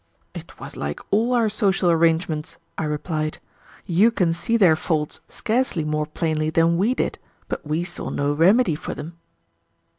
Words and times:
"It 0.33 0.59
was 0.59 0.75
like 0.75 0.99
all 1.11 1.33
our 1.35 1.47
social 1.47 1.91
arrangements," 1.91 2.57
I 2.75 2.85
replied. 2.85 3.37
"You 3.85 4.09
can 4.09 4.33
see 4.33 4.57
their 4.57 4.75
faults 4.75 5.19
scarcely 5.29 5.83
more 5.85 6.07
plainly 6.07 6.49
than 6.49 6.79
we 6.79 6.95
did, 6.95 7.19
but 7.47 7.67
we 7.67 7.83
saw 7.83 8.09
no 8.09 8.33
remedy 8.33 8.73
for 8.73 8.95
them." 8.95 9.19